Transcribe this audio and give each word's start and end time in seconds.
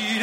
You 0.00 0.20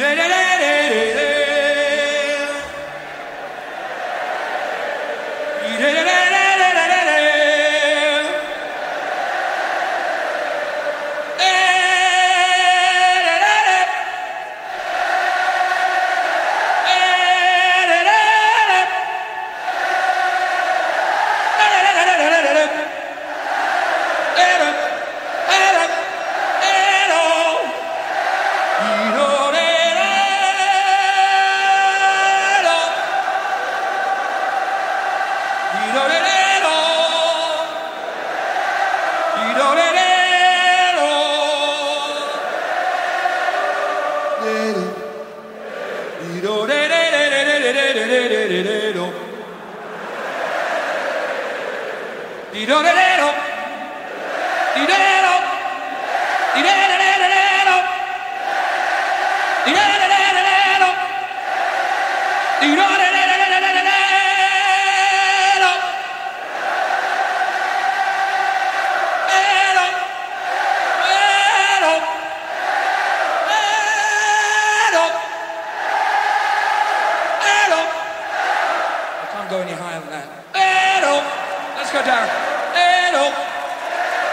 Let's 81.86 81.98
go 81.98 82.04
down. 82.04 82.26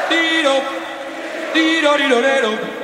Dee-do. 0.10 0.56
Dee-do-dee-do-dee-do. 1.54 2.83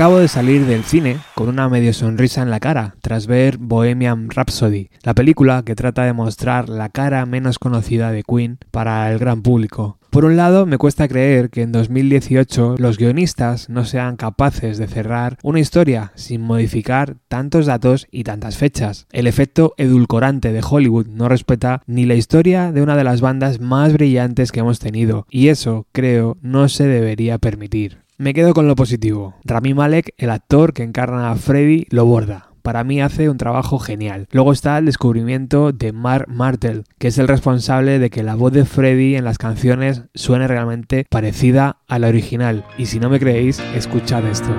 Acabo 0.00 0.18
de 0.18 0.28
salir 0.28 0.64
del 0.64 0.82
cine 0.84 1.18
con 1.34 1.50
una 1.50 1.68
medio 1.68 1.92
sonrisa 1.92 2.40
en 2.40 2.48
la 2.48 2.58
cara 2.58 2.94
tras 3.02 3.26
ver 3.26 3.58
Bohemian 3.58 4.30
Rhapsody, 4.30 4.88
la 5.02 5.14
película 5.14 5.62
que 5.62 5.74
trata 5.74 6.04
de 6.04 6.14
mostrar 6.14 6.70
la 6.70 6.88
cara 6.88 7.26
menos 7.26 7.58
conocida 7.58 8.10
de 8.10 8.22
Queen 8.22 8.56
para 8.70 9.12
el 9.12 9.18
gran 9.18 9.42
público. 9.42 9.98
Por 10.08 10.24
un 10.24 10.38
lado, 10.38 10.64
me 10.64 10.78
cuesta 10.78 11.06
creer 11.06 11.50
que 11.50 11.60
en 11.60 11.72
2018 11.72 12.76
los 12.78 12.96
guionistas 12.96 13.68
no 13.68 13.84
sean 13.84 14.16
capaces 14.16 14.78
de 14.78 14.86
cerrar 14.86 15.36
una 15.42 15.60
historia 15.60 16.12
sin 16.14 16.40
modificar 16.40 17.16
tantos 17.28 17.66
datos 17.66 18.06
y 18.10 18.24
tantas 18.24 18.56
fechas. 18.56 19.06
El 19.12 19.26
efecto 19.26 19.74
edulcorante 19.76 20.50
de 20.50 20.64
Hollywood 20.66 21.08
no 21.08 21.28
respeta 21.28 21.82
ni 21.86 22.06
la 22.06 22.14
historia 22.14 22.72
de 22.72 22.80
una 22.80 22.96
de 22.96 23.04
las 23.04 23.20
bandas 23.20 23.60
más 23.60 23.92
brillantes 23.92 24.50
que 24.50 24.60
hemos 24.60 24.78
tenido, 24.78 25.26
y 25.28 25.48
eso, 25.48 25.86
creo, 25.92 26.38
no 26.40 26.70
se 26.70 26.86
debería 26.86 27.36
permitir. 27.36 27.98
Me 28.20 28.34
quedo 28.34 28.52
con 28.52 28.68
lo 28.68 28.76
positivo. 28.76 29.34
Rami 29.46 29.72
Malek, 29.72 30.12
el 30.18 30.28
actor 30.28 30.74
que 30.74 30.82
encarna 30.82 31.30
a 31.30 31.36
Freddy, 31.36 31.86
lo 31.88 32.04
borda 32.04 32.48
para 32.60 32.84
mí 32.84 33.00
hace 33.00 33.30
un 33.30 33.38
trabajo 33.38 33.78
genial. 33.78 34.28
Luego 34.30 34.52
está 34.52 34.76
el 34.76 34.84
descubrimiento 34.84 35.72
de 35.72 35.94
Mark 35.94 36.26
Martel, 36.28 36.84
que 36.98 37.08
es 37.08 37.16
el 37.16 37.26
responsable 37.26 37.98
de 37.98 38.10
que 38.10 38.22
la 38.22 38.34
voz 38.34 38.52
de 38.52 38.66
Freddy 38.66 39.16
en 39.16 39.24
las 39.24 39.38
canciones 39.38 40.02
suene 40.14 40.46
realmente 40.46 41.06
parecida 41.08 41.78
a 41.88 41.98
la 41.98 42.08
original. 42.08 42.66
Y 42.76 42.84
si 42.84 43.00
no 43.00 43.08
me 43.08 43.18
creéis, 43.18 43.58
escuchad 43.74 44.26
esto. 44.26 44.54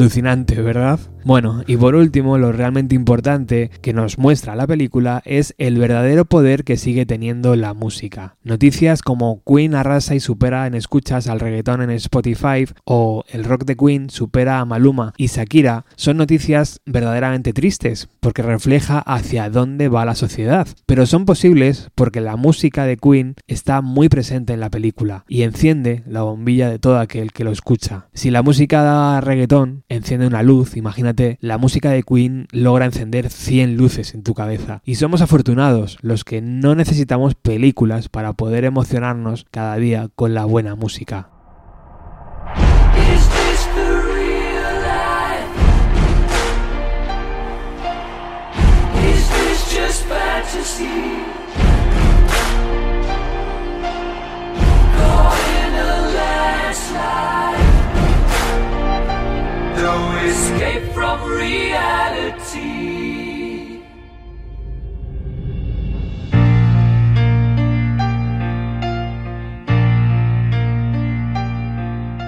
Alucinante, 0.00 0.60
¿verdad? 0.62 0.98
Bueno, 1.24 1.62
y 1.66 1.76
por 1.76 1.94
último, 1.94 2.38
lo 2.38 2.52
realmente 2.52 2.94
importante 2.94 3.70
que 3.82 3.92
nos 3.92 4.18
muestra 4.18 4.56
la 4.56 4.66
película 4.66 5.22
es 5.24 5.54
el 5.58 5.78
verdadero 5.78 6.24
poder 6.24 6.64
que 6.64 6.76
sigue 6.76 7.04
teniendo 7.06 7.56
la 7.56 7.74
música. 7.74 8.36
Noticias 8.42 9.02
como 9.02 9.42
Queen 9.44 9.74
arrasa 9.74 10.14
y 10.14 10.20
supera 10.20 10.66
en 10.66 10.74
escuchas 10.74 11.28
al 11.28 11.40
reggaetón 11.40 11.82
en 11.82 11.90
Spotify 11.90 12.66
o 12.84 13.24
el 13.28 13.44
rock 13.44 13.64
de 13.64 13.76
Queen 13.76 14.10
supera 14.10 14.60
a 14.60 14.64
Maluma 14.64 15.12
y 15.16 15.26
Shakira 15.26 15.84
son 15.96 16.16
noticias 16.16 16.80
verdaderamente 16.86 17.52
tristes 17.52 18.08
porque 18.20 18.42
refleja 18.42 18.98
hacia 19.00 19.50
dónde 19.50 19.88
va 19.88 20.04
la 20.04 20.14
sociedad. 20.14 20.66
Pero 20.86 21.06
son 21.06 21.26
posibles 21.26 21.90
porque 21.94 22.20
la 22.20 22.36
música 22.36 22.84
de 22.84 22.96
Queen 22.96 23.34
está 23.46 23.82
muy 23.82 24.08
presente 24.08 24.52
en 24.52 24.60
la 24.60 24.70
película 24.70 25.24
y 25.28 25.42
enciende 25.42 26.02
la 26.06 26.22
bombilla 26.22 26.70
de 26.70 26.78
todo 26.78 26.98
aquel 26.98 27.32
que 27.32 27.44
lo 27.44 27.50
escucha. 27.50 28.08
Si 28.14 28.30
la 28.30 28.42
música 28.42 28.82
da 28.82 29.20
reggaetón 29.20 29.84
enciende 29.88 30.26
una 30.26 30.42
luz, 30.42 30.76
imagina 30.76 31.09
la 31.40 31.58
música 31.58 31.90
de 31.90 32.02
Queen 32.02 32.46
logra 32.52 32.86
encender 32.86 33.30
100 33.30 33.76
luces 33.76 34.14
en 34.14 34.22
tu 34.22 34.34
cabeza. 34.34 34.82
Y 34.84 34.96
somos 34.96 35.22
afortunados 35.22 35.98
los 36.02 36.24
que 36.24 36.40
no 36.40 36.74
necesitamos 36.74 37.34
películas 37.34 38.08
para 38.08 38.32
poder 38.32 38.64
emocionarnos 38.64 39.46
cada 39.50 39.76
día 39.76 40.08
con 40.14 40.34
la 40.34 40.44
buena 40.44 40.74
música. 40.74 41.30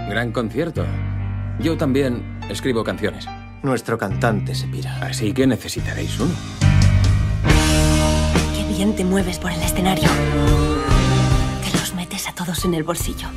Gran 0.08 0.32
concierto. 0.32 0.84
Yo 1.58 1.76
también 1.76 2.38
escribo 2.48 2.84
canciones. 2.84 3.26
Nuestro 3.62 3.98
cantante 3.98 4.54
se 4.54 4.66
pira. 4.68 4.98
Así 5.02 5.32
que 5.32 5.46
necesitaréis 5.46 6.18
uno. 6.20 6.34
bien 8.68 8.96
te 8.96 9.04
mueves 9.04 9.38
por 9.38 9.52
el 9.52 9.62
escenario. 9.62 10.08
Te 11.64 11.78
los 11.78 11.94
metes 11.94 12.28
a 12.28 12.34
todos 12.34 12.64
en 12.64 12.74
el 12.74 12.82
bolsillo. 12.82 13.28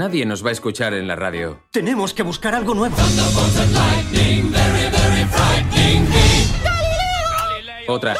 Nadie 0.00 0.24
nos 0.24 0.42
va 0.42 0.48
a 0.48 0.52
escuchar 0.52 0.94
en 0.94 1.06
la 1.06 1.14
radio. 1.14 1.60
Tenemos 1.72 2.14
que 2.14 2.22
buscar 2.22 2.54
algo 2.54 2.72
nuevo. 2.74 2.96
Otra. 7.86 8.16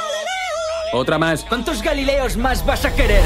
Otra 0.92 1.18
más. 1.18 1.42
¿Cuántos 1.48 1.80
Galileos 1.80 2.36
más 2.36 2.66
vas 2.66 2.84
a 2.84 2.94
querer? 2.94 3.22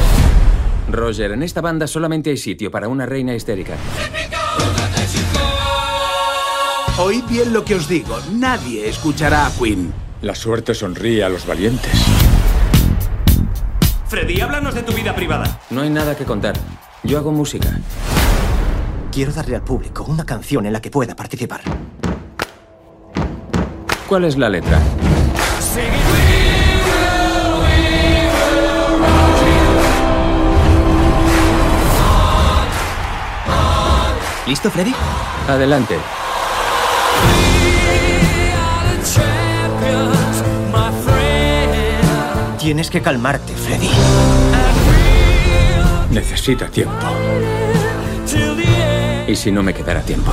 Roger, 0.88 1.32
en 1.32 1.42
esta 1.42 1.62
banda 1.62 1.88
solamente 1.88 2.30
hay 2.30 2.36
sitio 2.36 2.70
para 2.70 2.86
una 2.86 3.06
reina 3.06 3.34
histérica. 3.34 3.74
Oíd 6.98 7.24
bien 7.24 7.52
lo 7.52 7.64
que 7.64 7.74
os 7.74 7.88
digo. 7.88 8.16
Nadie 8.34 8.88
escuchará 8.88 9.46
a 9.46 9.50
Queen. 9.50 9.92
La 10.22 10.36
suerte 10.36 10.74
sonríe 10.74 11.24
a 11.24 11.28
los 11.28 11.44
valientes. 11.44 11.90
Freddy, 14.06 14.40
háblanos 14.40 14.76
de 14.76 14.84
tu 14.84 14.92
vida 14.92 15.12
privada. 15.12 15.60
No 15.70 15.80
hay 15.80 15.90
nada 15.90 16.16
que 16.16 16.24
contar. 16.24 16.54
Yo 17.02 17.18
hago 17.18 17.32
música. 17.32 17.80
Quiero 19.14 19.32
darle 19.32 19.54
al 19.54 19.62
público 19.62 20.04
una 20.08 20.26
canción 20.26 20.66
en 20.66 20.72
la 20.72 20.82
que 20.82 20.90
pueda 20.90 21.14
participar. 21.14 21.60
¿Cuál 24.08 24.24
es 24.24 24.36
la 24.36 24.48
letra? 24.48 24.76
¿Listo, 34.48 34.68
Freddy? 34.68 34.92
Adelante. 35.46 35.96
Tienes 42.58 42.90
que 42.90 43.00
calmarte, 43.00 43.54
Freddy. 43.54 43.90
Necesita 46.10 46.66
tiempo. 46.66 47.06
¿Y 49.26 49.36
si 49.36 49.50
no 49.50 49.62
me 49.62 49.72
quedara 49.72 50.02
tiempo? 50.02 50.32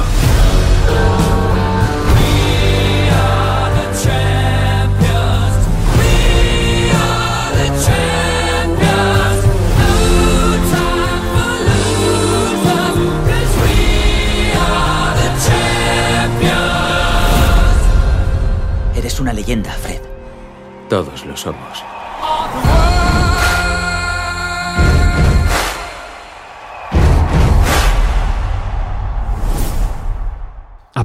Eres 18.94 19.20
una 19.20 19.32
leyenda, 19.32 19.72
Fred. 19.72 20.02
Todos 20.90 21.26
lo 21.26 21.38
somos. 21.38 21.91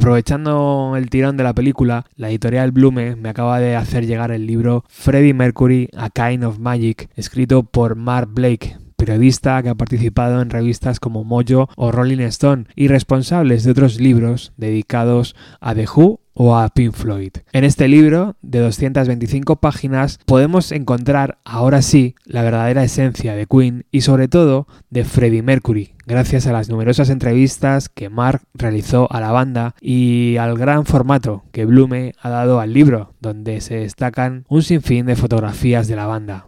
Aprovechando 0.06 0.94
el 0.96 1.10
tirón 1.10 1.36
de 1.36 1.42
la 1.42 1.52
película, 1.52 2.06
la 2.14 2.30
editorial 2.30 2.70
Blume 2.70 3.16
me 3.16 3.28
acaba 3.28 3.58
de 3.58 3.74
hacer 3.74 4.06
llegar 4.06 4.30
el 4.30 4.46
libro 4.46 4.84
Freddie 4.88 5.34
Mercury, 5.34 5.88
A 5.96 6.10
Kind 6.10 6.44
of 6.44 6.60
Magic, 6.60 7.10
escrito 7.16 7.64
por 7.64 7.96
Mark 7.96 8.28
Blake, 8.30 8.76
periodista 8.94 9.60
que 9.64 9.70
ha 9.70 9.74
participado 9.74 10.40
en 10.40 10.50
revistas 10.50 11.00
como 11.00 11.24
Mojo 11.24 11.68
o 11.74 11.90
Rolling 11.90 12.20
Stone 12.20 12.66
y 12.76 12.86
responsables 12.86 13.64
de 13.64 13.72
otros 13.72 14.00
libros 14.00 14.52
dedicados 14.56 15.34
a 15.60 15.74
The 15.74 15.86
Who 15.92 16.20
o 16.36 16.56
a 16.56 16.68
Pink 16.68 16.92
Floyd. 16.92 17.32
En 17.52 17.64
este 17.64 17.88
libro, 17.88 18.36
de 18.42 18.60
225 18.60 19.56
páginas, 19.56 20.20
podemos 20.26 20.70
encontrar, 20.70 21.38
ahora 21.44 21.82
sí, 21.82 22.14
la 22.24 22.42
verdadera 22.42 22.84
esencia 22.84 23.34
de 23.34 23.46
Queen 23.46 23.86
y 23.90 24.02
sobre 24.02 24.28
todo 24.28 24.68
de 24.90 25.04
Freddie 25.04 25.42
Mercury, 25.42 25.94
gracias 26.06 26.46
a 26.46 26.52
las 26.52 26.68
numerosas 26.68 27.08
entrevistas 27.08 27.88
que 27.88 28.10
Mark 28.10 28.42
realizó 28.54 29.10
a 29.10 29.20
la 29.20 29.32
banda 29.32 29.74
y 29.80 30.36
al 30.36 30.58
gran 30.58 30.84
formato 30.84 31.44
que 31.52 31.64
Blume 31.64 32.12
ha 32.20 32.28
dado 32.28 32.60
al 32.60 32.74
libro, 32.74 33.14
donde 33.20 33.60
se 33.62 33.76
destacan 33.76 34.44
un 34.48 34.62
sinfín 34.62 35.06
de 35.06 35.16
fotografías 35.16 35.88
de 35.88 35.96
la 35.96 36.06
banda. 36.06 36.46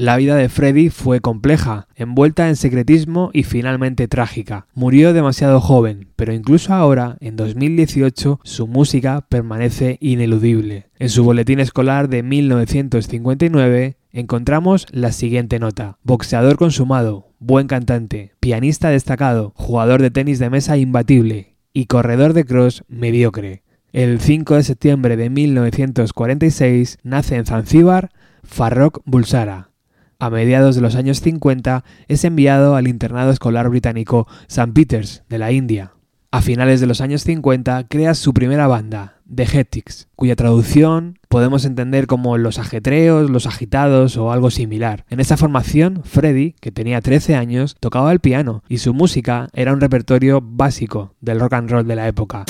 La 0.00 0.16
vida 0.16 0.34
de 0.34 0.48
Freddy 0.48 0.88
fue 0.88 1.20
compleja, 1.20 1.86
envuelta 1.94 2.48
en 2.48 2.56
secretismo 2.56 3.28
y 3.34 3.42
finalmente 3.42 4.08
trágica. 4.08 4.66
Murió 4.72 5.12
demasiado 5.12 5.60
joven, 5.60 6.08
pero 6.16 6.32
incluso 6.32 6.72
ahora, 6.72 7.18
en 7.20 7.36
2018, 7.36 8.40
su 8.42 8.66
música 8.66 9.26
permanece 9.28 9.98
ineludible. 10.00 10.88
En 10.98 11.10
su 11.10 11.22
boletín 11.22 11.60
escolar 11.60 12.08
de 12.08 12.22
1959 12.22 13.98
encontramos 14.10 14.86
la 14.90 15.12
siguiente 15.12 15.58
nota. 15.58 15.98
Boxeador 16.02 16.56
consumado, 16.56 17.34
buen 17.38 17.66
cantante, 17.66 18.32
pianista 18.40 18.88
destacado, 18.88 19.52
jugador 19.54 20.00
de 20.00 20.10
tenis 20.10 20.38
de 20.38 20.48
mesa 20.48 20.78
imbatible 20.78 21.56
y 21.74 21.84
corredor 21.84 22.32
de 22.32 22.46
cross 22.46 22.84
mediocre. 22.88 23.64
El 23.92 24.18
5 24.18 24.54
de 24.54 24.62
septiembre 24.62 25.18
de 25.18 25.28
1946 25.28 27.00
nace 27.02 27.36
en 27.36 27.44
Zanzíbar 27.44 28.08
Farrokh 28.42 29.02
Bulsara, 29.04 29.69
a 30.20 30.30
mediados 30.30 30.76
de 30.76 30.82
los 30.82 30.94
años 30.94 31.20
50 31.20 31.82
es 32.06 32.24
enviado 32.24 32.76
al 32.76 32.86
internado 32.86 33.32
escolar 33.32 33.68
británico 33.68 34.28
St. 34.46 34.72
Peters 34.72 35.24
de 35.28 35.38
la 35.38 35.50
India. 35.50 35.94
A 36.30 36.42
finales 36.42 36.80
de 36.80 36.86
los 36.86 37.00
años 37.00 37.24
50 37.24 37.88
crea 37.88 38.14
su 38.14 38.32
primera 38.32 38.68
banda, 38.68 39.16
The 39.34 39.42
Hetics, 39.42 40.06
cuya 40.14 40.36
traducción 40.36 41.18
podemos 41.28 41.64
entender 41.64 42.06
como 42.06 42.38
los 42.38 42.60
ajetreos, 42.60 43.30
los 43.30 43.46
agitados 43.46 44.16
o 44.16 44.30
algo 44.30 44.50
similar. 44.50 45.04
En 45.08 45.18
esa 45.18 45.36
formación, 45.36 46.02
Freddy, 46.04 46.54
que 46.60 46.70
tenía 46.70 47.00
13 47.00 47.34
años, 47.34 47.76
tocaba 47.80 48.12
el 48.12 48.20
piano 48.20 48.62
y 48.68 48.78
su 48.78 48.94
música 48.94 49.48
era 49.54 49.72
un 49.72 49.80
repertorio 49.80 50.40
básico 50.40 51.14
del 51.20 51.40
rock 51.40 51.54
and 51.54 51.70
roll 51.70 51.86
de 51.88 51.96
la 51.96 52.06
época. 52.06 52.44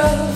show. 0.00 0.29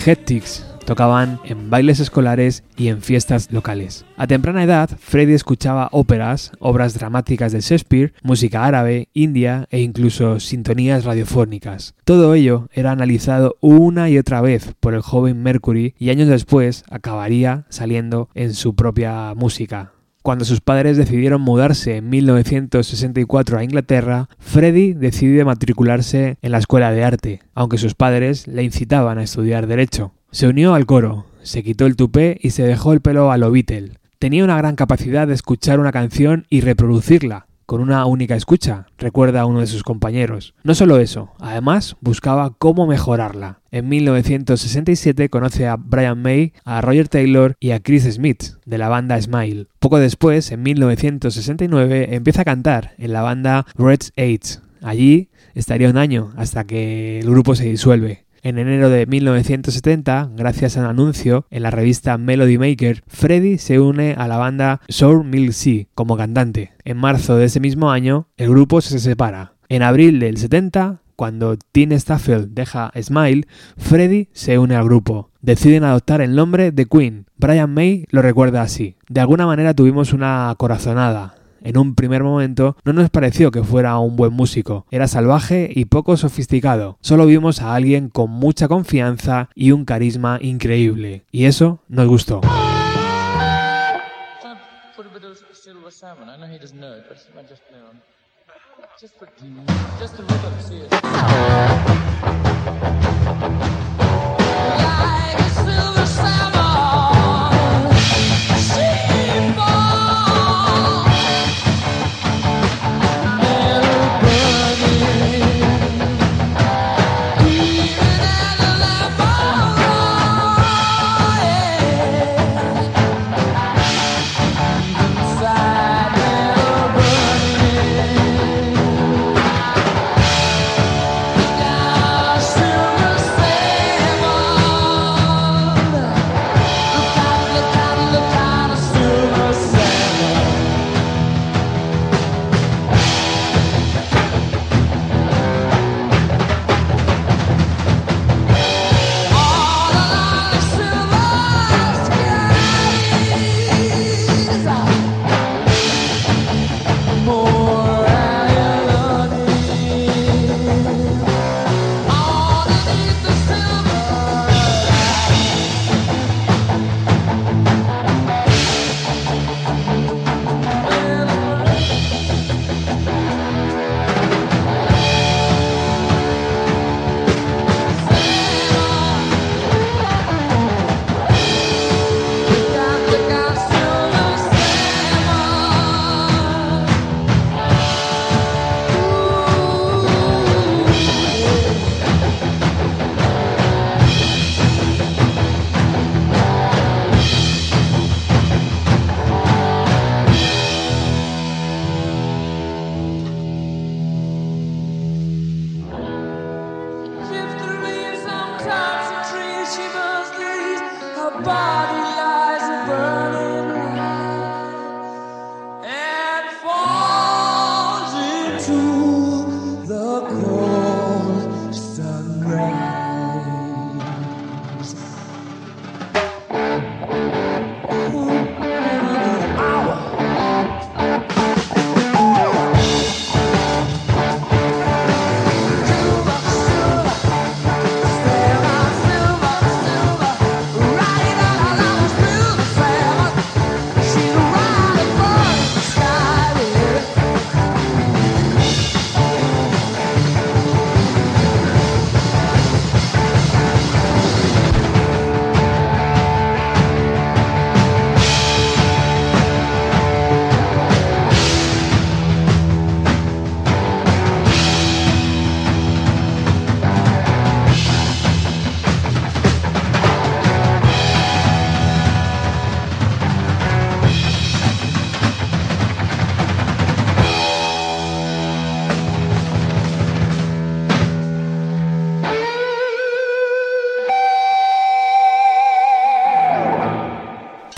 The 0.00 0.12
Heptics 0.12 0.64
tocaban 0.86 1.40
en 1.44 1.68
bailes 1.68 2.00
escolares 2.00 2.64
y 2.76 2.88
en 2.88 3.02
fiestas 3.02 3.52
locales. 3.52 4.06
A 4.16 4.26
temprana 4.26 4.64
edad, 4.64 4.88
Freddy 4.98 5.34
escuchaba 5.34 5.88
óperas, 5.92 6.52
obras 6.58 6.94
dramáticas 6.94 7.52
de 7.52 7.60
Shakespeare, 7.60 8.14
música 8.22 8.64
árabe, 8.64 9.08
india 9.12 9.66
e 9.70 9.80
incluso 9.80 10.40
sintonías 10.40 11.04
radiofónicas. 11.04 11.94
Todo 12.04 12.34
ello 12.34 12.68
era 12.72 12.92
analizado 12.92 13.56
una 13.60 14.08
y 14.08 14.16
otra 14.16 14.40
vez 14.40 14.74
por 14.80 14.94
el 14.94 15.02
joven 15.02 15.42
Mercury 15.42 15.94
y 15.98 16.10
años 16.10 16.28
después 16.28 16.84
acabaría 16.90 17.66
saliendo 17.68 18.30
en 18.34 18.54
su 18.54 18.74
propia 18.74 19.34
música. 19.34 19.92
Cuando 20.22 20.44
sus 20.44 20.60
padres 20.60 20.98
decidieron 20.98 21.40
mudarse 21.40 21.96
en 21.96 22.10
1964 22.10 23.58
a 23.58 23.64
Inglaterra, 23.64 24.28
Freddy 24.38 24.92
decide 24.92 25.46
matricularse 25.46 26.36
en 26.42 26.52
la 26.52 26.58
escuela 26.58 26.92
de 26.92 27.04
arte, 27.04 27.40
aunque 27.54 27.78
sus 27.78 27.94
padres 27.94 28.46
le 28.46 28.62
incitaban 28.62 29.16
a 29.16 29.22
estudiar 29.22 29.66
derecho. 29.66 30.12
Se 30.30 30.46
unió 30.46 30.74
al 30.74 30.84
coro, 30.84 31.24
se 31.42 31.62
quitó 31.62 31.86
el 31.86 31.96
tupé 31.96 32.38
y 32.42 32.50
se 32.50 32.64
dejó 32.64 32.92
el 32.92 33.00
pelo 33.00 33.32
a 33.32 33.38
lo 33.38 33.50
Beatle. 33.50 33.94
Tenía 34.18 34.44
una 34.44 34.58
gran 34.58 34.76
capacidad 34.76 35.26
de 35.26 35.32
escuchar 35.32 35.80
una 35.80 35.90
canción 35.90 36.44
y 36.50 36.60
reproducirla, 36.60 37.46
con 37.70 37.80
una 37.80 38.04
única 38.04 38.34
escucha, 38.34 38.86
recuerda 38.98 39.42
a 39.42 39.46
uno 39.46 39.60
de 39.60 39.68
sus 39.68 39.84
compañeros. 39.84 40.54
No 40.64 40.74
solo 40.74 40.98
eso, 40.98 41.30
además 41.38 41.94
buscaba 42.00 42.52
cómo 42.58 42.88
mejorarla. 42.88 43.60
En 43.70 43.88
1967 43.88 45.28
conoce 45.28 45.68
a 45.68 45.76
Brian 45.76 46.20
May, 46.20 46.52
a 46.64 46.80
Roger 46.80 47.06
Taylor 47.06 47.54
y 47.60 47.70
a 47.70 47.78
Chris 47.78 48.12
Smith, 48.12 48.42
de 48.66 48.76
la 48.76 48.88
banda 48.88 49.22
Smile. 49.22 49.68
Poco 49.78 50.00
después, 50.00 50.50
en 50.50 50.64
1969, 50.64 52.16
empieza 52.16 52.42
a 52.42 52.44
cantar 52.44 52.94
en 52.98 53.12
la 53.12 53.22
banda 53.22 53.64
Red 53.76 54.00
Age. 54.16 54.58
Allí 54.82 55.28
estaría 55.54 55.90
un 55.90 55.96
año 55.96 56.32
hasta 56.36 56.64
que 56.64 57.20
el 57.20 57.30
grupo 57.30 57.54
se 57.54 57.66
disuelve. 57.66 58.24
En 58.42 58.58
enero 58.58 58.88
de 58.88 59.04
1970, 59.04 60.30
gracias 60.34 60.76
a 60.76 60.80
un 60.80 60.86
anuncio 60.86 61.46
en 61.50 61.62
la 61.62 61.70
revista 61.70 62.16
Melody 62.16 62.56
Maker, 62.56 63.02
Freddy 63.06 63.58
se 63.58 63.78
une 63.78 64.14
a 64.16 64.26
la 64.28 64.38
banda 64.38 64.80
Sour 64.88 65.24
Milk 65.24 65.52
Sea 65.52 65.84
como 65.94 66.16
cantante. 66.16 66.72
En 66.84 66.96
marzo 66.96 67.36
de 67.36 67.44
ese 67.44 67.60
mismo 67.60 67.90
año, 67.90 68.28
el 68.38 68.48
grupo 68.48 68.80
se 68.80 68.98
separa. 68.98 69.52
En 69.68 69.82
abril 69.82 70.20
del 70.20 70.38
70, 70.38 71.02
cuando 71.16 71.58
Tim 71.70 71.92
Staffel 71.92 72.54
deja 72.54 72.90
Smile, 72.98 73.46
Freddy 73.76 74.28
se 74.32 74.58
une 74.58 74.74
al 74.74 74.84
grupo. 74.84 75.30
Deciden 75.42 75.84
adoptar 75.84 76.22
el 76.22 76.34
nombre 76.34 76.72
de 76.72 76.86
Queen. 76.86 77.26
Brian 77.36 77.74
May 77.74 78.06
lo 78.10 78.22
recuerda 78.22 78.62
así. 78.62 78.96
De 79.10 79.20
alguna 79.20 79.44
manera 79.44 79.74
tuvimos 79.74 80.14
una 80.14 80.54
corazonada, 80.56 81.34
en 81.62 81.78
un 81.78 81.94
primer 81.94 82.22
momento 82.22 82.76
no 82.84 82.92
nos 82.92 83.10
pareció 83.10 83.50
que 83.50 83.62
fuera 83.62 83.98
un 83.98 84.16
buen 84.16 84.32
músico, 84.32 84.86
era 84.90 85.08
salvaje 85.08 85.70
y 85.74 85.86
poco 85.86 86.16
sofisticado. 86.16 86.98
Solo 87.00 87.26
vimos 87.26 87.60
a 87.62 87.74
alguien 87.74 88.08
con 88.08 88.30
mucha 88.30 88.68
confianza 88.68 89.48
y 89.54 89.72
un 89.72 89.84
carisma 89.84 90.38
increíble, 90.40 91.24
y 91.30 91.44
eso 91.44 91.80
nos 91.88 92.08
gustó. 92.08 92.40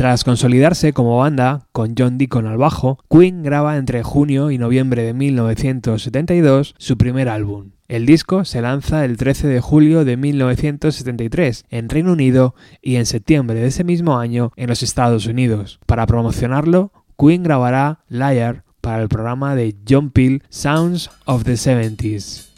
Tras 0.03 0.25
consolidarse 0.25 0.93
como 0.93 1.19
banda, 1.19 1.69
con 1.71 1.95
John 1.97 2.19
Deacon 2.19 2.49
al 2.49 2.57
bajo, 2.57 2.99
Queen 3.09 3.45
graba 3.45 3.77
entre 3.77 4.03
junio 4.03 4.51
y 4.51 4.59
noviembre 4.59 5.05
de 5.05 5.15
1972 5.15 6.75
su 6.77 6.99
primer 6.99 7.29
álbum. 7.29 7.71
El 7.87 8.05
disco 8.05 8.45
se 8.45 8.61
lanza 8.61 9.05
el 9.05 9.17
13 9.17 9.47
de 9.47 9.61
julio 9.61 10.05
de 10.05 10.17
1973 10.17 11.67
en 11.71 11.89
Reino 11.89 12.15
Unido 12.15 12.57
y 12.83 12.97
en 12.97 13.07
septiembre 13.07 13.61
de 13.61 13.69
ese 13.69 13.85
mismo 13.85 14.19
año 14.19 14.51
en 14.57 14.71
los 14.71 14.83
Estados 14.83 15.27
Unidos. 15.27 15.79
Para 15.87 16.07
promocionarlo, 16.07 16.91
Queen 17.17 17.45
grabará 17.45 18.01
Liar 18.09 18.65
para 18.81 19.05
el 19.05 19.09
programa 19.09 19.55
de 19.55 19.77
John 19.89 20.11
Peel 20.11 20.43
Sounds 20.49 21.11
of 21.27 21.45
the 21.45 21.53
70s. 21.53 22.52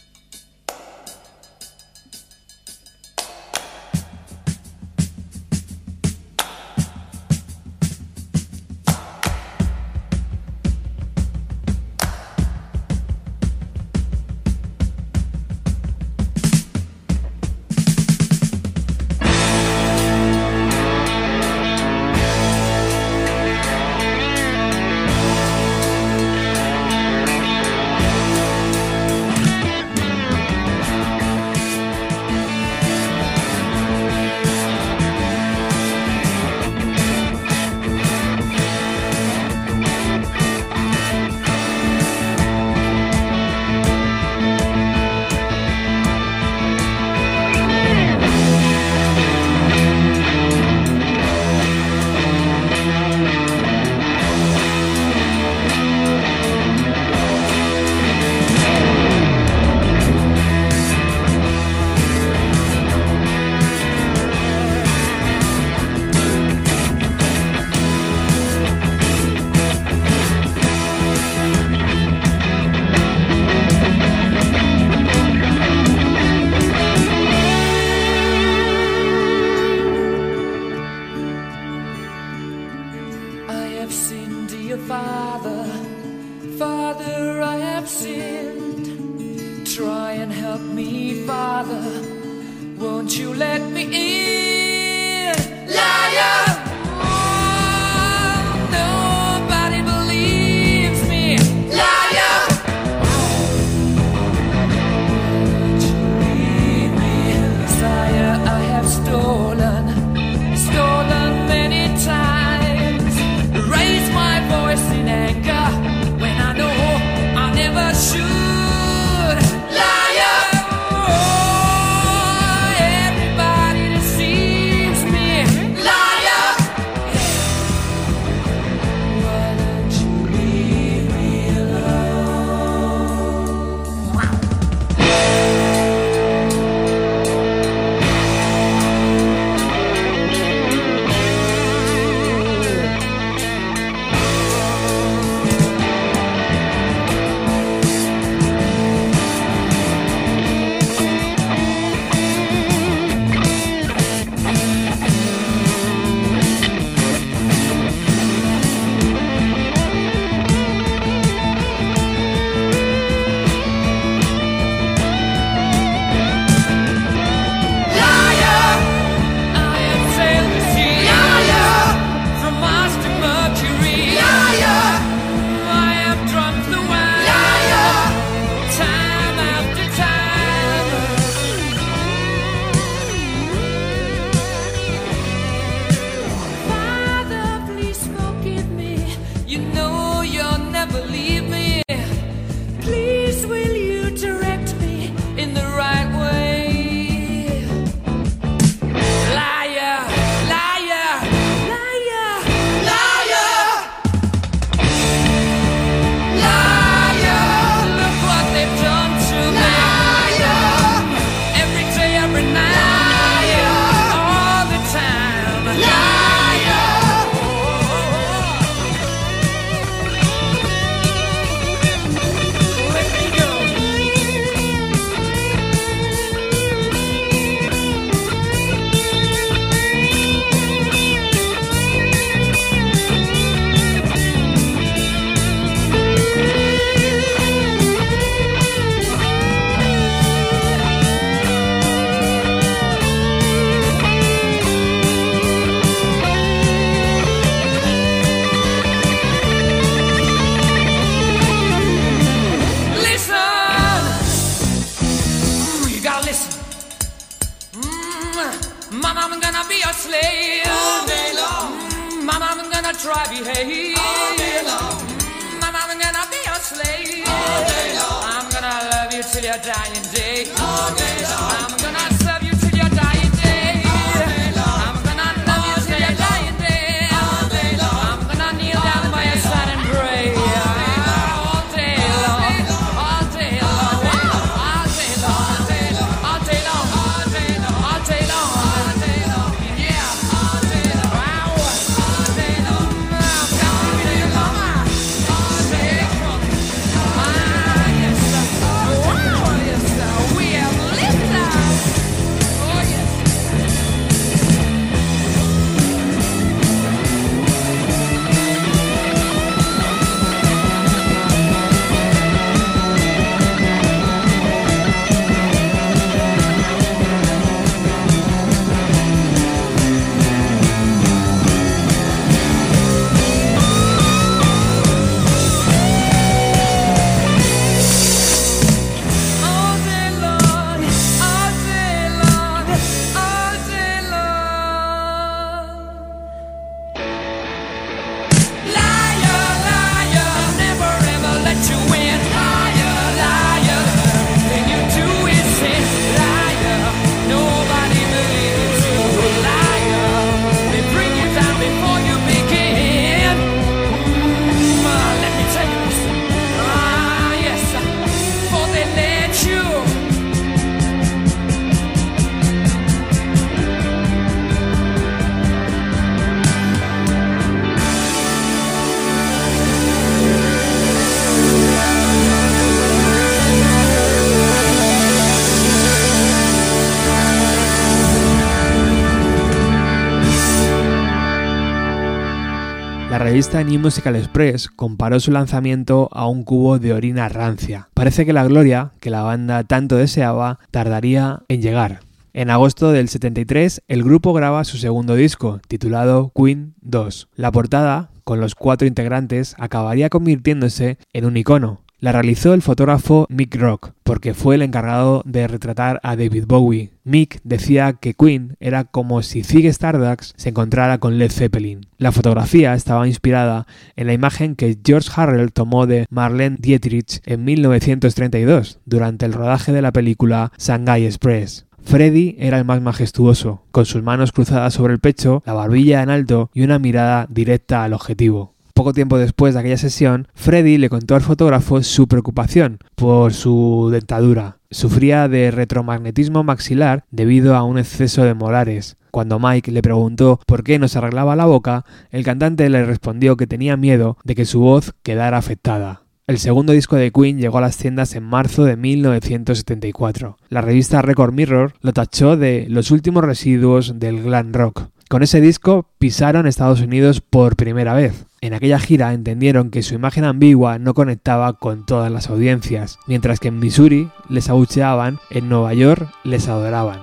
Revista 383.34 383.64
New 383.64 383.80
Musical 383.80 384.14
Express 384.14 384.68
comparó 384.68 385.18
su 385.18 385.32
lanzamiento 385.32 386.08
a 386.12 386.28
un 386.28 386.44
cubo 386.44 386.78
de 386.78 386.92
orina 386.92 387.28
rancia. 387.28 387.88
Parece 387.92 388.24
que 388.24 388.32
la 388.32 388.44
gloria, 388.44 388.92
que 389.00 389.10
la 389.10 389.22
banda 389.22 389.64
tanto 389.64 389.96
deseaba, 389.96 390.60
tardaría 390.70 391.42
en 391.48 391.60
llegar. 391.60 391.98
En 392.32 392.48
agosto 392.48 392.92
del 392.92 393.08
73, 393.08 393.82
el 393.88 394.04
grupo 394.04 394.34
graba 394.34 394.62
su 394.62 394.78
segundo 394.78 395.16
disco, 395.16 395.60
titulado 395.66 396.30
Queen 396.32 396.74
2. 396.82 397.26
La 397.34 397.50
portada, 397.50 398.08
con 398.22 398.38
los 398.40 398.54
cuatro 398.54 398.86
integrantes, 398.86 399.56
acabaría 399.58 400.10
convirtiéndose 400.10 400.98
en 401.12 401.24
un 401.24 401.36
icono. 401.36 401.83
La 402.04 402.12
realizó 402.12 402.52
el 402.52 402.60
fotógrafo 402.60 403.26
Mick 403.30 403.56
Rock, 403.56 403.92
porque 404.02 404.34
fue 404.34 404.56
el 404.56 404.60
encargado 404.60 405.22
de 405.24 405.48
retratar 405.48 406.00
a 406.02 406.16
David 406.16 406.44
Bowie. 406.46 406.90
Mick 407.02 407.40
decía 407.44 407.94
que 407.94 408.12
Queen 408.12 408.58
era 408.60 408.84
como 408.84 409.22
si 409.22 409.42
Ziggy 409.42 409.68
Stardust 409.68 410.34
se 410.36 410.50
encontrara 410.50 410.98
con 410.98 411.16
Led 411.16 411.32
Zeppelin. 411.32 411.86
La 411.96 412.12
fotografía 412.12 412.74
estaba 412.74 413.08
inspirada 413.08 413.66
en 413.96 414.08
la 414.08 414.12
imagen 414.12 414.54
que 414.54 414.76
George 414.84 415.08
Harrell 415.16 415.50
tomó 415.50 415.86
de 415.86 416.04
Marlene 416.10 416.58
Dietrich 416.60 417.22
en 417.24 417.42
1932, 417.42 418.80
durante 418.84 419.24
el 419.24 419.32
rodaje 419.32 419.72
de 419.72 419.80
la 419.80 419.92
película 419.92 420.52
Shanghai 420.58 421.06
Express. 421.06 421.64
Freddy 421.84 422.36
era 422.38 422.58
el 422.58 422.66
más 422.66 422.82
majestuoso, 422.82 423.62
con 423.70 423.86
sus 423.86 424.02
manos 424.02 424.32
cruzadas 424.32 424.74
sobre 424.74 424.92
el 424.92 425.00
pecho, 425.00 425.42
la 425.46 425.54
barbilla 425.54 426.02
en 426.02 426.10
alto 426.10 426.50
y 426.52 426.64
una 426.64 426.78
mirada 426.78 427.26
directa 427.30 427.82
al 427.82 427.94
objetivo. 427.94 428.53
Poco 428.74 428.92
tiempo 428.92 429.18
después 429.18 429.54
de 429.54 429.60
aquella 429.60 429.76
sesión, 429.76 430.26
Freddy 430.34 430.78
le 430.78 430.88
contó 430.88 431.14
al 431.14 431.22
fotógrafo 431.22 431.80
su 431.84 432.08
preocupación 432.08 432.80
por 432.96 433.32
su 433.32 433.88
dentadura. 433.92 434.58
Sufría 434.68 435.28
de 435.28 435.52
retromagnetismo 435.52 436.42
maxilar 436.42 437.04
debido 437.12 437.54
a 437.54 437.62
un 437.62 437.78
exceso 437.78 438.24
de 438.24 438.34
molares. 438.34 438.96
Cuando 439.12 439.38
Mike 439.38 439.70
le 439.70 439.80
preguntó 439.80 440.40
por 440.44 440.64
qué 440.64 440.80
no 440.80 440.88
se 440.88 440.98
arreglaba 440.98 441.36
la 441.36 441.46
boca, 441.46 441.84
el 442.10 442.24
cantante 442.24 442.68
le 442.68 442.84
respondió 442.84 443.36
que 443.36 443.46
tenía 443.46 443.76
miedo 443.76 444.18
de 444.24 444.34
que 444.34 444.44
su 444.44 444.58
voz 444.58 444.92
quedara 445.04 445.38
afectada. 445.38 446.02
El 446.26 446.40
segundo 446.40 446.72
disco 446.72 446.96
de 446.96 447.12
Queen 447.12 447.38
llegó 447.38 447.58
a 447.58 447.60
las 447.60 447.76
tiendas 447.76 448.16
en 448.16 448.24
marzo 448.24 448.64
de 448.64 448.76
1974. 448.76 450.36
La 450.48 450.62
revista 450.62 451.00
Record 451.00 451.32
Mirror 451.32 451.74
lo 451.80 451.92
tachó 451.92 452.36
de 452.36 452.66
los 452.68 452.90
últimos 452.90 453.22
residuos 453.22 454.00
del 454.00 454.20
glam 454.20 454.52
rock. 454.52 454.88
Con 455.08 455.22
ese 455.22 455.40
disco 455.40 455.86
pisaron 455.98 456.48
Estados 456.48 456.80
Unidos 456.80 457.20
por 457.20 457.54
primera 457.54 457.94
vez. 457.94 458.26
En 458.44 458.52
aquella 458.52 458.78
gira 458.78 459.14
entendieron 459.14 459.70
que 459.70 459.82
su 459.82 459.94
imagen 459.94 460.24
ambigua 460.24 460.78
no 460.78 460.92
conectaba 460.92 461.54
con 461.54 461.86
todas 461.86 462.12
las 462.12 462.28
audiencias, 462.28 462.98
mientras 463.06 463.40
que 463.40 463.48
en 463.48 463.58
Missouri 463.58 464.10
les 464.28 464.50
abucheaban, 464.50 465.18
en 465.30 465.48
Nueva 465.48 465.72
York 465.72 466.10
les 466.24 466.46
adoraban. 466.46 467.00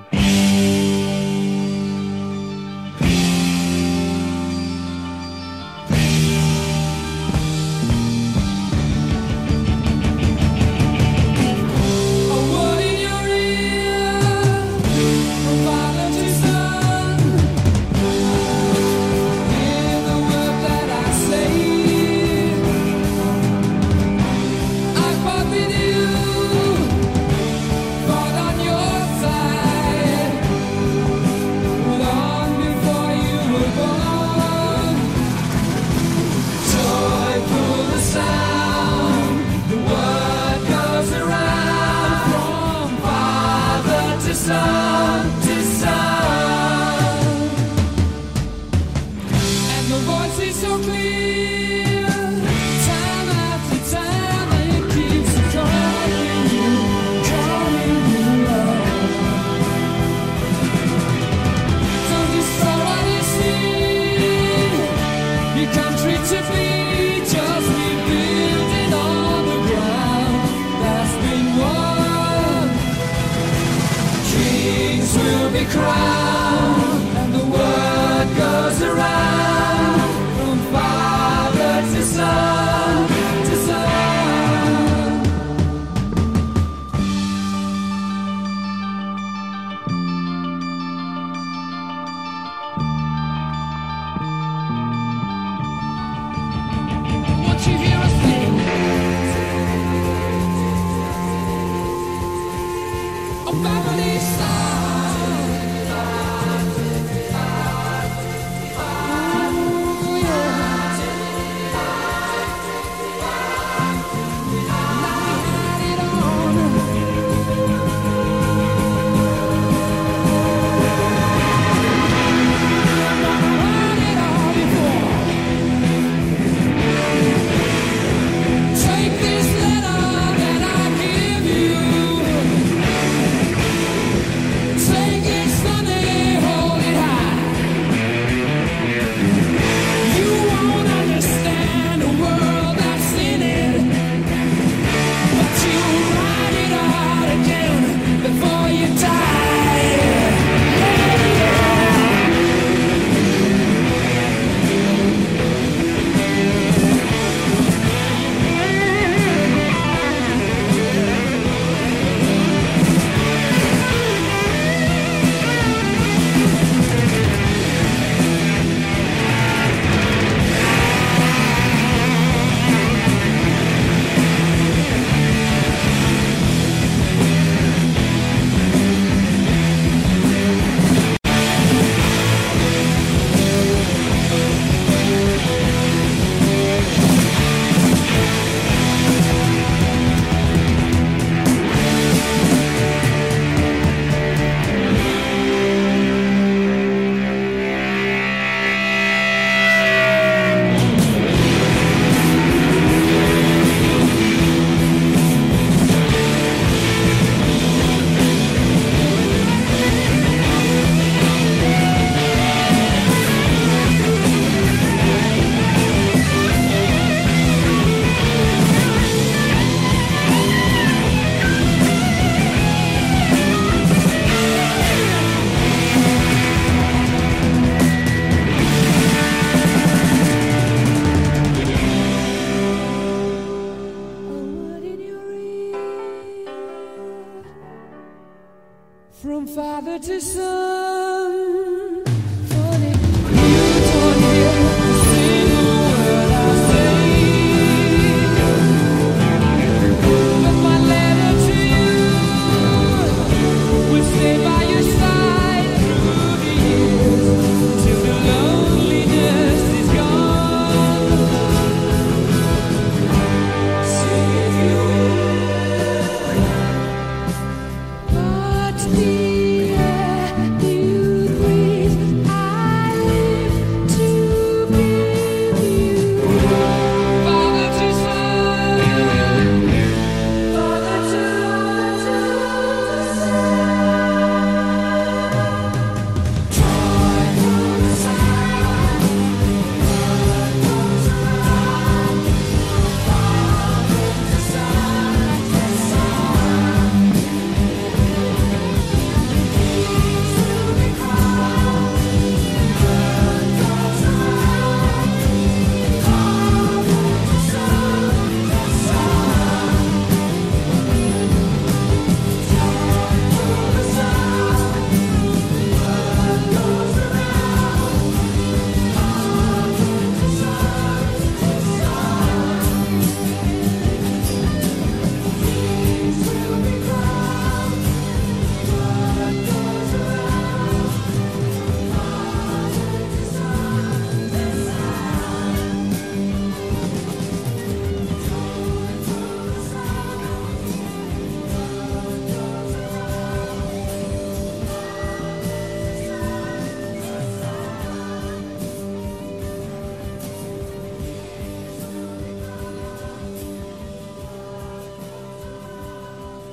side. 44.42 44.81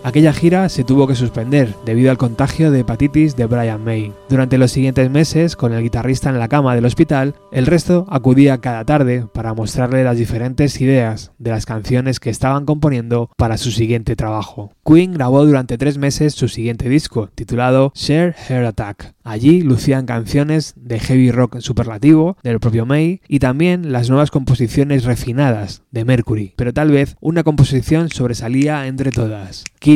Aquella 0.08 0.32
gira 0.32 0.70
se 0.70 0.84
tuvo 0.84 1.06
que 1.06 1.14
suspender 1.14 1.74
debido 1.84 2.10
al 2.10 2.16
contagio 2.16 2.70
de 2.70 2.80
hepatitis 2.80 3.36
de 3.36 3.44
Brian 3.44 3.84
May. 3.84 4.14
Durante 4.30 4.56
los 4.56 4.72
siguientes 4.72 5.10
meses, 5.10 5.54
con 5.54 5.74
el 5.74 5.82
guitarrista 5.82 6.30
en 6.30 6.38
la 6.38 6.48
cama 6.48 6.74
del 6.74 6.86
hospital, 6.86 7.34
el 7.52 7.66
resto 7.66 8.06
acudía 8.08 8.56
cada 8.56 8.86
tarde 8.86 9.26
para 9.34 9.52
mostrarle 9.52 10.04
las 10.04 10.16
diferentes 10.16 10.80
ideas 10.80 11.32
de 11.36 11.50
las 11.50 11.66
canciones 11.66 12.20
que 12.20 12.30
estaban 12.30 12.64
componiendo 12.64 13.28
para 13.36 13.58
su 13.58 13.70
siguiente 13.70 14.16
trabajo. 14.16 14.72
Queen 14.82 15.12
grabó 15.12 15.44
durante 15.44 15.76
tres 15.76 15.98
meses 15.98 16.32
su 16.32 16.48
siguiente 16.48 16.88
disco, 16.88 17.28
titulado 17.34 17.92
Share 17.94 18.32
Heart 18.32 18.66
Attack. 18.66 19.14
Allí 19.24 19.60
lucían 19.60 20.06
canciones 20.06 20.72
de 20.74 21.00
heavy 21.00 21.30
rock 21.30 21.58
superlativo 21.60 22.38
del 22.42 22.60
propio 22.60 22.86
May 22.86 23.20
y 23.28 23.40
también 23.40 23.92
las 23.92 24.08
nuevas 24.08 24.30
composiciones 24.30 25.04
refinadas 25.04 25.82
de 25.90 26.06
Mercury, 26.06 26.54
pero 26.56 26.72
tal 26.72 26.90
vez 26.90 27.14
una 27.20 27.42
composición 27.42 28.08
sobresalía 28.08 28.86
entre 28.86 29.10
todas, 29.10 29.64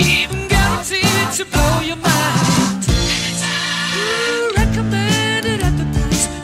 guaranteed 0.00 1.32
to 1.32 1.44
blow 1.44 1.80
your 1.80 1.96
mind. 1.96 2.86
Recommended 4.56 5.60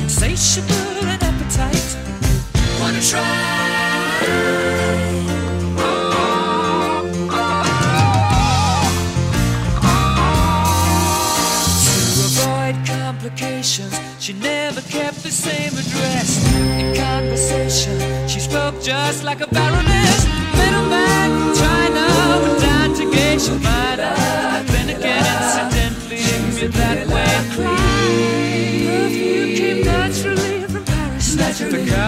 insatiable 0.00 1.08
appetite. 1.08 1.96
Wanna 2.80 3.00
try? 3.00 3.20
To 11.84 11.92
avoid 12.28 12.76
complications, 12.86 13.98
she 14.18 14.32
never 14.34 14.80
kept 14.82 15.22
the 15.22 15.30
same 15.30 15.72
address. 15.72 16.28
In 16.54 16.94
conversation, 16.94 18.28
she 18.28 18.40
spoke 18.40 18.80
just 18.82 19.24
like 19.24 19.40
a 19.40 19.46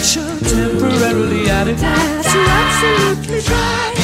attraction 0.00 0.38
temporarily 0.40 1.50
out 1.50 1.68
of 1.68 1.78
That's 1.78 2.26
absolutely 2.26 3.52
right. 3.52 3.99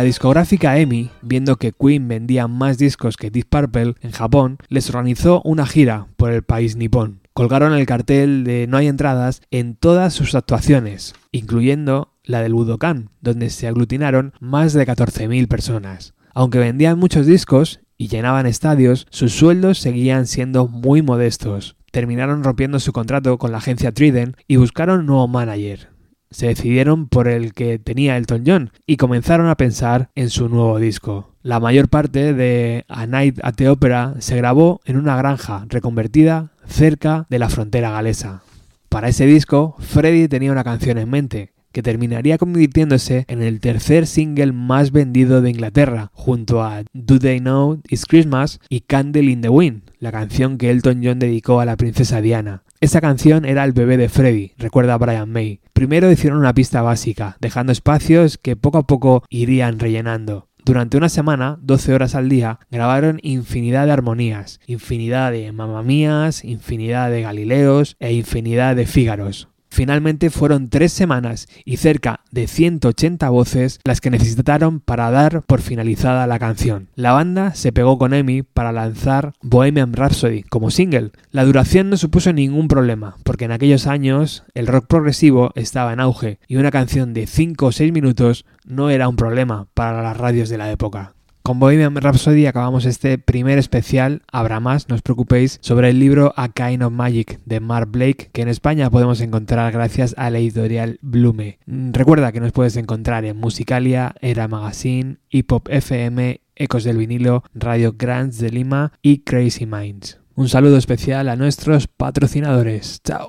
La 0.00 0.04
discográfica 0.04 0.78
EMI, 0.78 1.10
viendo 1.20 1.56
que 1.56 1.72
Queen 1.72 2.08
vendía 2.08 2.48
más 2.48 2.78
discos 2.78 3.18
que 3.18 3.30
Deep 3.30 3.50
Purple 3.50 3.96
en 4.00 4.12
Japón, 4.12 4.56
les 4.70 4.88
organizó 4.88 5.42
una 5.44 5.66
gira 5.66 6.06
por 6.16 6.30
el 6.30 6.42
país 6.42 6.74
nipón. 6.74 7.20
Colgaron 7.34 7.74
el 7.74 7.84
cartel 7.84 8.42
de 8.42 8.66
No 8.66 8.78
hay 8.78 8.86
entradas 8.86 9.42
en 9.50 9.74
todas 9.74 10.14
sus 10.14 10.34
actuaciones, 10.34 11.12
incluyendo 11.32 12.14
la 12.24 12.40
del 12.40 12.54
Budokan, 12.54 13.10
donde 13.20 13.50
se 13.50 13.68
aglutinaron 13.68 14.32
más 14.40 14.72
de 14.72 14.86
14.000 14.86 15.48
personas. 15.48 16.14
Aunque 16.32 16.60
vendían 16.60 16.98
muchos 16.98 17.26
discos 17.26 17.80
y 17.98 18.08
llenaban 18.08 18.46
estadios, 18.46 19.06
sus 19.10 19.34
sueldos 19.34 19.76
seguían 19.76 20.26
siendo 20.26 20.66
muy 20.66 21.02
modestos. 21.02 21.76
Terminaron 21.92 22.42
rompiendo 22.42 22.80
su 22.80 22.92
contrato 22.94 23.36
con 23.36 23.52
la 23.52 23.58
agencia 23.58 23.92
Trident 23.92 24.34
y 24.48 24.56
buscaron 24.56 25.00
un 25.00 25.06
nuevo 25.06 25.28
manager. 25.28 25.90
Se 26.30 26.46
decidieron 26.46 27.08
por 27.08 27.26
el 27.26 27.52
que 27.54 27.78
tenía 27.78 28.16
Elton 28.16 28.44
John 28.46 28.70
y 28.86 28.96
comenzaron 28.96 29.48
a 29.48 29.56
pensar 29.56 30.10
en 30.14 30.30
su 30.30 30.48
nuevo 30.48 30.78
disco. 30.78 31.34
La 31.42 31.58
mayor 31.58 31.88
parte 31.88 32.34
de 32.34 32.84
A 32.88 33.06
Night 33.06 33.40
at 33.42 33.54
the 33.54 33.68
Opera 33.68 34.14
se 34.20 34.36
grabó 34.36 34.80
en 34.84 34.96
una 34.96 35.16
granja 35.16 35.66
reconvertida 35.68 36.52
cerca 36.66 37.26
de 37.30 37.38
la 37.38 37.48
frontera 37.48 37.90
galesa. 37.90 38.42
Para 38.88 39.08
ese 39.08 39.26
disco, 39.26 39.76
Freddie 39.78 40.28
tenía 40.28 40.52
una 40.52 40.64
canción 40.64 40.98
en 40.98 41.10
mente, 41.10 41.52
que 41.72 41.82
terminaría 41.82 42.38
convirtiéndose 42.38 43.24
en 43.28 43.42
el 43.42 43.60
tercer 43.60 44.06
single 44.06 44.52
más 44.52 44.92
vendido 44.92 45.40
de 45.40 45.50
Inglaterra, 45.50 46.10
junto 46.12 46.62
a 46.62 46.82
Do 46.92 47.18
They 47.18 47.40
Know 47.40 47.80
It's 47.88 48.06
Christmas 48.06 48.60
y 48.68 48.80
Candle 48.80 49.30
in 49.30 49.40
the 49.40 49.48
Wind, 49.48 49.82
la 49.98 50.12
canción 50.12 50.58
que 50.58 50.70
Elton 50.70 51.00
John 51.02 51.18
dedicó 51.18 51.60
a 51.60 51.64
la 51.64 51.76
princesa 51.76 52.20
Diana. 52.20 52.62
Esta 52.82 53.02
canción 53.02 53.44
era 53.44 53.64
el 53.64 53.72
bebé 53.72 53.98
de 53.98 54.08
Freddie, 54.08 54.54
recuerda 54.56 54.96
Brian 54.96 55.30
May. 55.30 55.60
Primero 55.74 56.10
hicieron 56.10 56.38
una 56.38 56.54
pista 56.54 56.80
básica, 56.80 57.36
dejando 57.38 57.72
espacios 57.72 58.38
que 58.38 58.56
poco 58.56 58.78
a 58.78 58.86
poco 58.86 59.22
irían 59.28 59.78
rellenando. 59.78 60.48
Durante 60.64 60.96
una 60.96 61.10
semana, 61.10 61.58
12 61.60 61.92
horas 61.92 62.14
al 62.14 62.30
día, 62.30 62.58
grabaron 62.70 63.20
infinidad 63.22 63.84
de 63.84 63.92
armonías, 63.92 64.60
infinidad 64.66 65.30
de 65.30 65.52
mamamías, 65.52 66.42
infinidad 66.42 67.10
de 67.10 67.20
galileos 67.20 67.96
e 67.98 68.14
infinidad 68.14 68.76
de 68.76 68.86
fígaros. 68.86 69.49
Finalmente 69.70 70.30
fueron 70.30 70.68
tres 70.68 70.92
semanas 70.92 71.48
y 71.64 71.76
cerca 71.76 72.20
de 72.30 72.46
180 72.48 73.28
voces 73.30 73.78
las 73.84 74.00
que 74.00 74.10
necesitaron 74.10 74.80
para 74.80 75.10
dar 75.10 75.42
por 75.42 75.60
finalizada 75.60 76.26
la 76.26 76.38
canción. 76.38 76.88
La 76.96 77.12
banda 77.12 77.54
se 77.54 77.72
pegó 77.72 77.96
con 77.96 78.12
Emi 78.12 78.42
para 78.42 78.72
lanzar 78.72 79.32
Bohemian 79.42 79.92
Rhapsody 79.92 80.42
como 80.42 80.70
single. 80.70 81.12
La 81.30 81.44
duración 81.44 81.88
no 81.88 81.96
supuso 81.96 82.32
ningún 82.32 82.68
problema, 82.68 83.16
porque 83.22 83.44
en 83.44 83.52
aquellos 83.52 83.86
años 83.86 84.44
el 84.54 84.66
rock 84.66 84.86
progresivo 84.86 85.52
estaba 85.54 85.92
en 85.92 86.00
auge 86.00 86.38
y 86.48 86.56
una 86.56 86.70
canción 86.70 87.14
de 87.14 87.26
5 87.26 87.66
o 87.66 87.72
6 87.72 87.92
minutos 87.92 88.44
no 88.64 88.90
era 88.90 89.08
un 89.08 89.16
problema 89.16 89.68
para 89.74 90.02
las 90.02 90.16
radios 90.16 90.48
de 90.48 90.58
la 90.58 90.70
época. 90.70 91.14
Con 91.50 91.58
Bohemian 91.58 91.96
Rhapsody 91.96 92.46
acabamos 92.46 92.84
este 92.84 93.18
primer 93.18 93.58
especial. 93.58 94.22
Habrá 94.30 94.60
más, 94.60 94.88
no 94.88 94.94
os 94.94 95.02
preocupéis, 95.02 95.58
sobre 95.60 95.90
el 95.90 95.98
libro 95.98 96.32
A 96.36 96.50
Kind 96.50 96.80
of 96.84 96.92
Magic 96.92 97.40
de 97.44 97.58
Mark 97.58 97.88
Blake, 97.90 98.30
que 98.32 98.42
en 98.42 98.46
España 98.46 98.88
podemos 98.88 99.20
encontrar 99.20 99.72
gracias 99.72 100.14
a 100.16 100.30
la 100.30 100.38
editorial 100.38 101.00
Blume. 101.02 101.58
Recuerda 101.66 102.30
que 102.30 102.38
nos 102.38 102.52
puedes 102.52 102.76
encontrar 102.76 103.24
en 103.24 103.36
Musicalia, 103.36 104.14
Era 104.20 104.46
Magazine, 104.46 105.16
Hip 105.28 105.50
Hop 105.50 105.64
FM, 105.68 106.40
Ecos 106.54 106.84
del 106.84 106.98
Vinilo, 106.98 107.42
Radio 107.52 107.96
Grants 107.98 108.38
de 108.38 108.50
Lima 108.50 108.92
y 109.02 109.24
Crazy 109.24 109.66
Minds. 109.66 110.20
Un 110.36 110.48
saludo 110.48 110.76
especial 110.76 111.28
a 111.28 111.34
nuestros 111.34 111.88
patrocinadores. 111.88 113.00
Chao. 113.02 113.28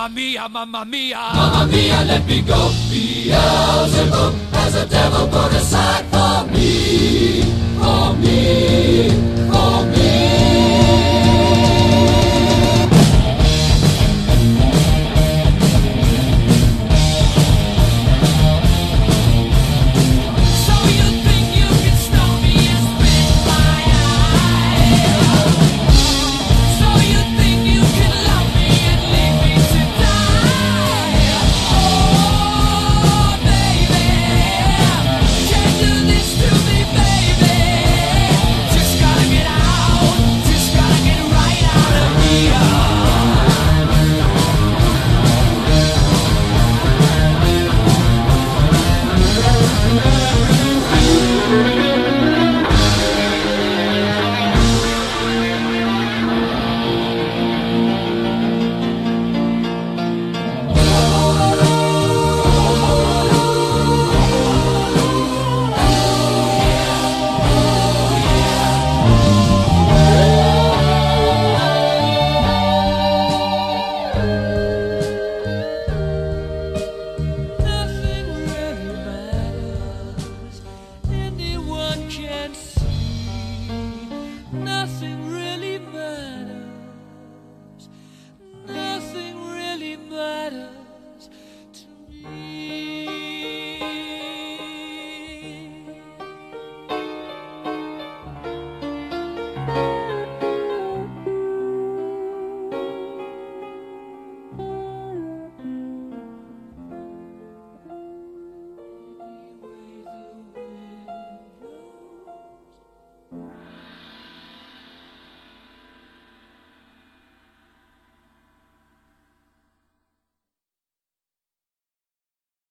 Mamma 0.00 0.14
mia, 0.14 0.48
mamma 0.48 0.84
mia. 0.86 1.18
Mamma 1.34 1.66
mia, 1.66 2.02
let 2.06 2.26
me 2.26 2.40
go. 2.40 2.70
Beelzebub 2.88 4.32
has 4.54 4.74
a 4.74 4.86
devil 4.86 5.28
put 5.28 5.52
aside 5.52 6.06
for 6.06 6.50
me, 6.54 7.42
for 7.78 8.14
me, 8.16 9.10
for 9.52 9.84
me. 9.92 10.10